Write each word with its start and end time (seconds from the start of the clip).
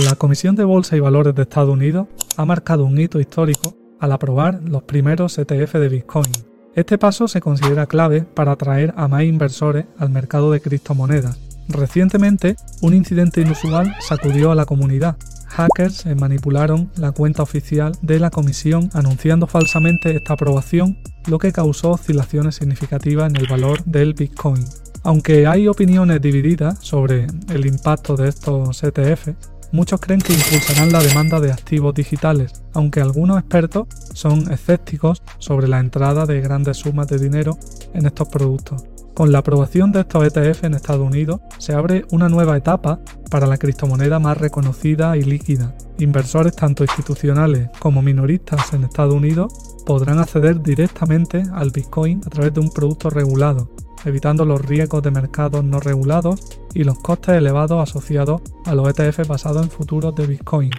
La 0.00 0.14
Comisión 0.14 0.56
de 0.56 0.64
Bolsa 0.64 0.96
y 0.96 1.00
Valores 1.00 1.34
de 1.34 1.42
Estados 1.42 1.68
Unidos 1.68 2.08
ha 2.38 2.46
marcado 2.46 2.86
un 2.86 2.98
hito 2.98 3.20
histórico 3.20 3.76
al 4.00 4.12
aprobar 4.12 4.62
los 4.64 4.84
primeros 4.84 5.36
ETF 5.36 5.74
de 5.74 5.88
Bitcoin. 5.90 6.32
Este 6.74 6.96
paso 6.96 7.28
se 7.28 7.42
considera 7.42 7.84
clave 7.84 8.22
para 8.22 8.52
atraer 8.52 8.94
a 8.96 9.06
más 9.06 9.24
inversores 9.24 9.84
al 9.98 10.08
mercado 10.08 10.50
de 10.50 10.62
criptomonedas. 10.62 11.38
Recientemente, 11.68 12.56
un 12.80 12.94
incidente 12.94 13.42
inusual 13.42 13.94
sacudió 14.00 14.50
a 14.50 14.54
la 14.54 14.64
comunidad. 14.64 15.18
Hackers 15.48 16.06
manipularon 16.16 16.90
la 16.96 17.12
cuenta 17.12 17.42
oficial 17.42 17.92
de 18.00 18.18
la 18.18 18.30
comisión 18.30 18.88
anunciando 18.94 19.46
falsamente 19.46 20.16
esta 20.16 20.32
aprobación, 20.32 20.96
lo 21.26 21.38
que 21.38 21.52
causó 21.52 21.90
oscilaciones 21.90 22.54
significativas 22.54 23.28
en 23.28 23.36
el 23.36 23.46
valor 23.46 23.84
del 23.84 24.14
Bitcoin. 24.14 24.64
Aunque 25.04 25.46
hay 25.46 25.68
opiniones 25.68 26.22
divididas 26.22 26.78
sobre 26.80 27.26
el 27.50 27.66
impacto 27.66 28.16
de 28.16 28.28
estos 28.28 28.82
ETF, 28.82 29.28
muchos 29.72 30.00
creen 30.00 30.20
que 30.20 30.32
impulsarán 30.32 30.92
la 30.92 31.02
demanda 31.02 31.40
de 31.40 31.50
activos 31.50 31.94
digitales, 31.94 32.52
aunque 32.74 33.00
algunos 33.00 33.38
expertos 33.38 33.88
son 34.12 34.52
escépticos 34.52 35.22
sobre 35.38 35.68
la 35.68 35.80
entrada 35.80 36.26
de 36.26 36.40
grandes 36.40 36.76
sumas 36.76 37.08
de 37.08 37.18
dinero 37.18 37.58
en 37.94 38.06
estos 38.06 38.28
productos. 38.28 38.84
Con 39.14 39.30
la 39.30 39.38
aprobación 39.38 39.92
de 39.92 40.00
estos 40.00 40.24
ETF 40.24 40.64
en 40.64 40.74
Estados 40.74 41.06
Unidos, 41.06 41.40
se 41.58 41.74
abre 41.74 42.06
una 42.12 42.30
nueva 42.30 42.56
etapa 42.56 43.00
para 43.30 43.46
la 43.46 43.58
criptomoneda 43.58 44.18
más 44.18 44.38
reconocida 44.38 45.16
y 45.18 45.22
líquida. 45.22 45.74
Inversores 45.98 46.56
tanto 46.56 46.82
institucionales 46.82 47.68
como 47.78 48.00
minoristas 48.00 48.72
en 48.72 48.84
Estados 48.84 49.14
Unidos 49.14 49.52
podrán 49.84 50.18
acceder 50.18 50.62
directamente 50.62 51.42
al 51.52 51.70
Bitcoin 51.70 52.20
a 52.26 52.30
través 52.30 52.54
de 52.54 52.60
un 52.60 52.70
producto 52.70 53.10
regulado, 53.10 53.70
evitando 54.04 54.44
los 54.44 54.64
riesgos 54.64 55.02
de 55.02 55.10
mercados 55.10 55.64
no 55.64 55.80
regulados 55.80 56.40
y 56.74 56.84
los 56.84 56.98
costes 56.98 57.36
elevados 57.36 57.82
asociados 57.82 58.42
a 58.64 58.74
los 58.74 58.88
ETF 58.88 59.26
basados 59.26 59.62
en 59.62 59.70
futuros 59.70 60.14
de 60.14 60.26
Bitcoin. 60.26 60.70